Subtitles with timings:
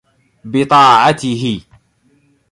[0.45, 1.59] بِطَاعَتِهِ